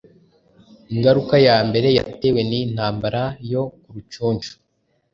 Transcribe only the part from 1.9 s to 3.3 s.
yatewe n’iyi ntambara